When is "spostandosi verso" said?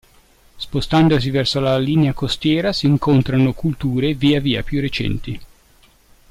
0.55-1.59